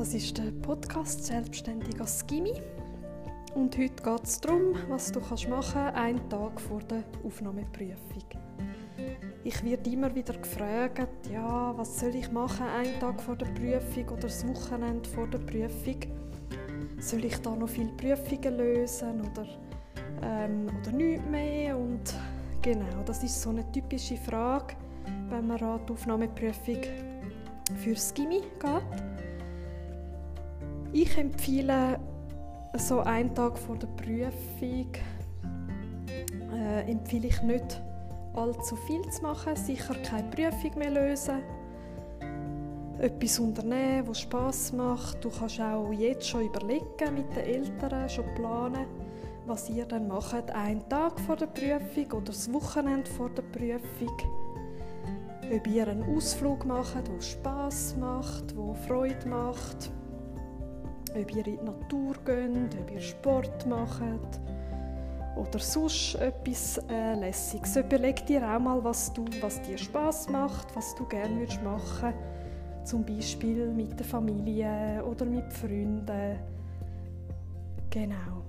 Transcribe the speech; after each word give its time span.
Das 0.00 0.14
ist 0.14 0.38
der 0.38 0.50
Podcast 0.62 1.26
Selbstständig 1.26 2.00
als. 2.00 2.24
Und 3.54 3.76
heute 3.76 4.02
geht 4.02 4.24
es 4.24 4.40
darum, 4.40 4.74
was 4.88 5.12
du 5.12 5.20
kannst 5.20 5.46
machen 5.46 5.76
einen 5.76 6.26
Tag 6.30 6.58
vor 6.58 6.80
der 6.80 7.04
Aufnahmeprüfung. 7.22 8.24
Ich 9.44 9.62
werde 9.62 9.90
immer 9.90 10.14
wieder 10.14 10.32
gefragt, 10.32 11.28
ja, 11.30 11.74
was 11.76 12.00
soll 12.00 12.14
ich 12.14 12.32
machen, 12.32 12.66
einen 12.66 12.98
Tag 12.98 13.20
vor 13.20 13.36
der 13.36 13.48
Prüfung 13.48 14.08
oder 14.08 14.22
das 14.22 14.48
Wochenende 14.48 15.06
vor 15.06 15.26
der 15.26 15.38
Prüfung? 15.40 16.00
Soll 16.98 17.26
ich 17.26 17.36
da 17.36 17.54
noch 17.54 17.68
viele 17.68 17.92
Prüfungen 17.92 18.56
lösen 18.56 19.20
oder, 19.20 19.46
ähm, 20.22 20.66
oder 20.80 20.92
nichts 20.92 21.26
mehr? 21.26 21.76
Und 21.76 22.14
genau, 22.62 23.02
das 23.04 23.22
ist 23.22 23.42
so 23.42 23.50
eine 23.50 23.70
typische 23.70 24.16
Frage, 24.16 24.76
wenn 25.28 25.46
man 25.46 25.62
an 25.62 25.80
die 25.86 25.92
Aufnahmeprüfung 25.92 26.80
fürs 27.76 28.14
Gimmi 28.14 28.40
geht. 28.58 29.19
Ich 30.92 31.16
empfehle 31.16 32.00
so 32.76 33.00
einen 33.00 33.32
Tag 33.34 33.56
vor 33.58 33.76
der 33.76 33.86
Prüfung 33.88 34.92
äh, 36.52 36.90
empfehle 36.90 37.28
ich 37.28 37.42
nicht 37.42 37.80
allzu 38.34 38.74
viel 38.74 39.02
zu 39.08 39.22
machen, 39.22 39.54
sicher 39.54 39.94
keine 40.02 40.28
Prüfung 40.30 40.78
mehr 40.78 40.90
lösen, 40.90 41.42
etwas 42.98 43.38
unternehmen, 43.38 44.08
was 44.08 44.20
Spaß 44.20 44.72
macht. 44.72 45.24
Du 45.24 45.30
kannst 45.30 45.60
auch 45.60 45.92
jetzt 45.92 46.28
schon 46.28 46.46
überlegen 46.46 47.14
mit 47.14 47.36
den 47.36 47.44
Eltern, 47.44 48.08
schon 48.08 48.34
planen, 48.34 48.86
was 49.46 49.70
ihr 49.70 49.84
dann 49.84 50.08
macht, 50.08 50.50
einen 50.50 50.88
Tag 50.88 51.18
vor 51.20 51.36
der 51.36 51.46
Prüfung 51.46 52.12
oder 52.12 52.26
das 52.26 52.52
Wochenende 52.52 53.10
vor 53.10 53.30
der 53.30 53.42
Prüfung. 53.42 54.16
Ob 55.52 55.66
ihr 55.66 55.86
einen 55.86 56.16
Ausflug 56.16 56.64
macht, 56.64 57.10
wo 57.10 57.20
Spaß 57.20 57.96
macht, 57.96 58.56
wo 58.56 58.74
Freude 58.74 59.28
macht 59.28 59.90
ob 61.14 61.34
ihr 61.34 61.46
in 61.46 61.58
die 61.58 61.64
Natur 61.64 62.14
geht, 62.24 62.80
ob 62.80 62.90
ihr 62.90 63.00
Sport 63.00 63.66
macht 63.66 64.40
oder 65.36 65.58
sonst 65.58 66.16
etwas 66.16 66.78
äh, 66.90 67.14
Lässiges. 67.14 67.76
Überleg 67.76 68.26
dir 68.26 68.42
auch 68.42 68.58
mal, 68.58 68.82
was, 68.82 69.12
du, 69.12 69.24
was 69.40 69.60
dir 69.62 69.78
Spaß 69.78 70.28
macht, 70.28 70.74
was 70.74 70.94
du 70.94 71.06
gerne 71.06 71.40
würdest 71.40 71.62
machen 71.62 72.12
zum 72.84 73.04
Beispiel 73.04 73.68
mit 73.68 73.98
der 73.98 74.06
Familie 74.06 75.04
oder 75.04 75.24
mit 75.24 75.52
Freunden. 75.52 76.38
Genau. 77.90 78.42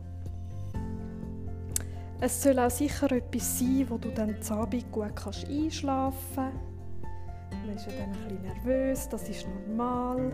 Es 2.20 2.42
soll 2.42 2.60
auch 2.60 2.70
sicher 2.70 3.12
etwas 3.12 3.60
sein, 3.60 3.86
wo 3.90 3.98
du 3.98 4.10
dann 4.10 4.42
zu 4.42 4.54
Abend 4.54 4.92
gut 4.92 5.16
kannst 5.16 5.48
einschlafen 5.48 6.18
kannst. 6.36 7.66
Du 7.66 7.72
bist 7.74 7.88
ja 7.88 7.94
dann 8.00 8.12
ein 8.12 8.28
bisschen 8.28 8.42
nervös, 8.42 9.10
das 9.10 9.30
ist 9.30 9.48
normal. 9.68 10.32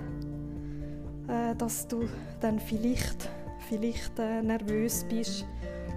Äh, 1.27 1.55
dass 1.55 1.87
du 1.87 2.07
dann 2.39 2.57
vielleicht, 2.57 3.29
vielleicht 3.67 4.17
äh, 4.17 4.41
nervös 4.41 5.05
bist 5.09 5.45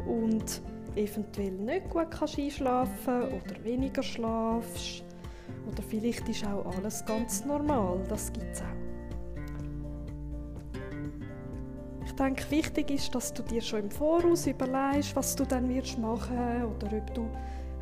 und 0.06 0.60
eventuell 0.96 1.52
nicht 1.52 1.88
gut 1.88 2.10
kannst 2.10 2.36
einschlafen 2.36 3.22
oder 3.22 3.64
weniger 3.64 4.02
schlafst. 4.02 5.04
Oder 5.70 5.82
vielleicht 5.88 6.28
ist 6.28 6.44
auch 6.44 6.66
alles 6.76 7.04
ganz 7.04 7.44
normal, 7.44 8.00
das 8.08 8.32
gibt 8.32 8.52
es 8.52 8.62
auch. 8.62 8.64
Ich 12.04 12.12
denke, 12.16 12.50
wichtig 12.50 12.90
ist, 12.90 13.14
dass 13.14 13.32
du 13.32 13.42
dir 13.42 13.60
schon 13.60 13.84
im 13.84 13.90
Voraus 13.90 14.48
überlegst, 14.48 15.14
was 15.14 15.36
du 15.36 15.44
dann 15.44 15.68
wirst 15.68 15.96
machen 15.96 16.64
oder 16.64 16.96
ob 16.96 17.14
du 17.14 17.28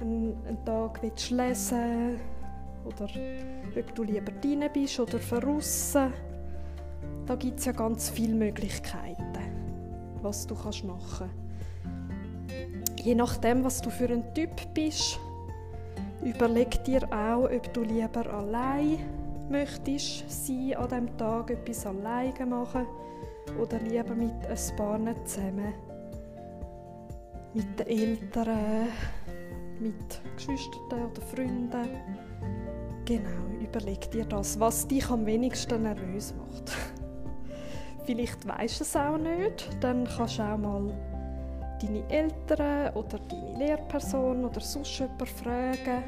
einen, 0.01 0.37
einen 0.47 0.65
Tag 0.67 1.03
willst 1.03 1.31
lesen 1.31 2.21
oder 2.85 3.09
ob 3.77 3.95
du 3.95 4.03
lieber 4.03 4.33
drinnen 4.33 4.71
bist 4.73 5.01
oder 5.01 5.19
draussen 5.19 6.13
da 7.29 7.37
gibt 7.37 7.59
es 7.59 7.67
ja 7.67 7.73
ganz 7.73 8.09
viele 8.09 8.35
Möglichkeiten, 8.35 9.23
was 10.23 10.47
du 10.47 10.55
kannst 10.55 10.83
machen 10.85 11.29
Je 12.97 13.15
nachdem, 13.15 13.65
was 13.65 13.81
du 13.83 13.91
für 13.91 14.09
ein 14.09 14.35
Typ 14.35 14.51
bist, 14.75 15.21
überleg 16.25 16.83
dir 16.85 17.03
auch, 17.13 17.45
ob 17.45 17.73
du 17.73 17.83
lieber 17.83 18.27
allein 18.33 18.99
möchtest 19.51 20.25
sein 20.29 20.75
an 20.75 20.89
diesem 20.89 21.17
Tag, 21.19 21.51
etwas 21.51 21.87
alleine 21.87 22.47
machen 22.47 22.87
oder 23.61 23.79
lieber 23.79 24.15
mit 24.15 24.33
ein 24.47 24.77
paar 24.77 25.25
zusammen. 25.25 25.75
Mit 27.55 27.79
den 27.79 27.87
Eltern, 27.87 28.89
mit 29.81 30.21
Geschwistern 30.37 31.11
oder 31.11 31.23
Freunden. 31.23 31.89
Genau, 33.05 33.63
überleg 33.63 34.11
dir 34.11 34.25
das, 34.25 34.59
was 34.59 34.87
dich 34.87 35.09
am 35.09 35.25
wenigsten 35.25 35.83
nervös 35.83 36.35
macht. 36.35 36.98
Vielleicht 38.09 38.49
weisst 38.49 38.81
du 38.81 38.85
es 38.85 38.97
auch 38.97 39.19
nicht, 39.19 39.69
dann 39.83 40.09
kannst 40.09 40.39
du 40.39 40.43
auch 40.43 40.57
mal 40.57 40.91
deine 41.79 42.09
Eltern 42.09 42.95
oder 42.95 43.19
deine 43.19 43.59
Lehrperson 43.59 44.47
oder 44.47 44.63
sonst 44.63 44.99
jemanden 44.99 45.27
fragen. 45.27 46.03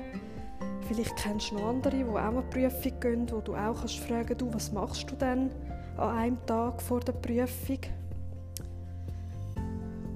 Vielleicht 0.89 1.15
kennst 1.17 1.51
du 1.51 1.57
noch 1.57 1.69
andere, 1.69 1.99
die 1.99 2.05
auch 2.05 2.17
eine 2.17 2.41
Prüfung 2.41 3.01
gehen, 3.01 3.31
wo 3.31 3.41
du 3.41 3.55
auch 3.55 3.79
kannst 3.79 3.99
fragen 3.99 4.39
du, 4.39 4.51
was 4.55 4.73
machst 4.73 5.11
du 5.11 5.15
denn 5.15 5.51
an 5.99 6.17
einem 6.17 6.47
Tag 6.47 6.81
vor 6.81 7.01
der 7.01 7.13
Prüfung? 7.13 7.81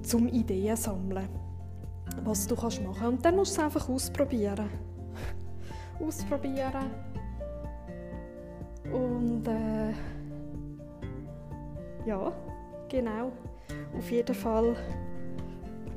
Zum 0.01 0.27
Ideen 0.27 0.75
sammeln, 0.75 1.29
was 2.23 2.47
du 2.47 2.55
kannst 2.55 2.81
machen 2.81 3.09
Und 3.09 3.23
dann 3.23 3.35
musst 3.35 3.57
du 3.57 3.61
es 3.61 3.63
einfach 3.63 3.87
ausprobieren. 3.87 4.71
ausprobieren. 5.99 6.89
Und 8.91 9.47
äh, 9.47 9.93
ja, 12.05 12.31
genau. 12.89 13.31
Auf 13.97 14.11
jeden 14.11 14.35
Fall 14.35 14.75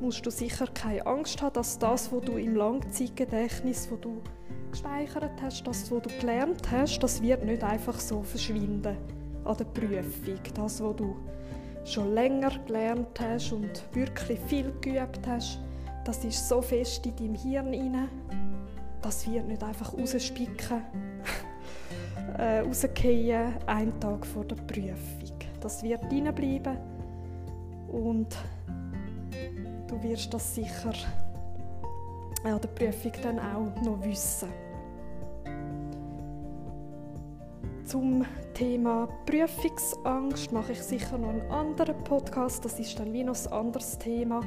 musst 0.00 0.24
du 0.24 0.30
sicher 0.30 0.66
keine 0.72 1.06
Angst 1.06 1.42
haben, 1.42 1.54
dass 1.54 1.78
das, 1.78 2.12
was 2.12 2.22
du 2.22 2.36
im 2.36 2.54
Langzeitgedächtnis, 2.56 3.88
wo 3.90 3.96
du 3.96 4.22
gespeichert 4.70 5.40
hast, 5.42 5.66
das, 5.66 5.90
was 5.90 6.02
du 6.02 6.10
gelernt 6.20 6.70
hast, 6.70 7.00
das 7.00 7.22
wird 7.22 7.44
nicht 7.44 7.62
einfach 7.64 7.98
so 7.98 8.22
verschwinden 8.22 8.96
an 9.44 9.56
der 9.56 9.64
Prüfung. 9.64 10.38
Das, 10.54 10.82
was 10.82 10.96
du 10.96 11.16
schon 11.84 12.14
länger 12.14 12.52
gelernt 12.66 13.18
hast 13.20 13.52
und 13.52 13.82
wirklich 13.94 14.38
viel 14.40 14.72
geübt 14.80 15.26
hast, 15.26 15.58
das 16.04 16.24
ist 16.24 16.48
so 16.48 16.62
fest 16.62 17.04
in 17.06 17.16
deinem 17.16 17.34
Hirn 17.34 17.72
inne, 17.72 18.08
das 19.02 19.30
wird 19.30 19.46
nicht 19.46 19.62
einfach 19.62 19.92
rausspicken, 19.94 20.82
äh, 22.38 22.60
rausgehen, 22.60 23.54
einen 23.66 23.98
Tag 24.00 24.26
vor 24.26 24.44
der 24.44 24.56
Prüfung. 24.56 25.37
Das 25.60 25.82
wird 25.82 26.08
bleiben 26.08 26.78
und 27.90 28.36
du 29.88 30.02
wirst 30.02 30.32
das 30.32 30.54
sicher 30.54 30.92
an 32.44 32.60
der 32.60 32.68
Prüfung 32.68 33.12
dann 33.22 33.38
auch 33.38 33.82
noch 33.82 34.02
wissen. 34.04 34.48
Zum 37.84 38.24
Thema 38.52 39.08
Prüfungsangst 39.24 40.52
mache 40.52 40.72
ich 40.72 40.82
sicher 40.82 41.16
noch 41.16 41.30
einen 41.30 41.50
anderen 41.50 41.96
Podcast. 42.04 42.62
Das 42.64 42.78
ist 42.78 42.98
dann 42.98 43.12
wie 43.14 43.24
noch 43.24 43.34
ein 43.46 43.52
anderes 43.52 43.98
Thema. 43.98 44.42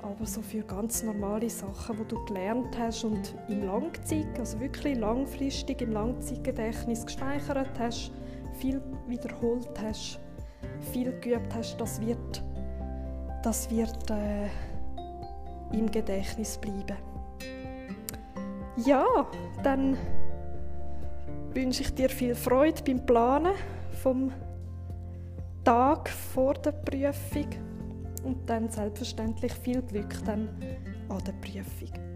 Aber 0.00 0.24
so 0.24 0.40
für 0.40 0.62
ganz 0.62 1.02
normale 1.02 1.50
Sachen, 1.50 1.98
die 1.98 2.04
du 2.08 2.24
gelernt 2.24 2.76
hast 2.78 3.04
und 3.04 3.34
im 3.48 3.66
Langzeit, 3.66 4.38
also 4.38 4.58
wirklich 4.58 4.96
langfristig 4.98 5.82
im 5.82 5.92
Langzeitgedächtnis 5.92 7.04
gespeichert 7.04 7.78
hast, 7.78 8.10
viel 8.54 8.80
wiederholt 9.06 9.68
hast, 9.82 10.18
viel 10.82 11.12
geübt 11.20 11.54
hast, 11.54 11.76
das 11.80 12.00
wird, 12.00 12.42
das 13.42 13.70
wird 13.70 14.10
äh, 14.10 14.48
im 15.72 15.90
Gedächtnis 15.90 16.58
bleiben. 16.58 16.96
Ja, 18.76 19.04
dann 19.62 19.96
wünsche 21.54 21.82
ich 21.82 21.94
dir 21.94 22.08
viel 22.08 22.34
Freude 22.34 22.82
beim 22.82 23.04
Planen 23.04 23.52
vom 24.02 24.32
Tag 25.64 26.08
vor 26.08 26.54
der 26.54 26.72
Prüfung 26.72 27.48
und 28.24 28.48
dann 28.48 28.68
selbstverständlich 28.68 29.52
viel 29.52 29.82
Glück 29.82 30.14
dann 30.24 30.48
an 31.08 31.22
der 31.24 31.32
Prüfung. 31.32 32.11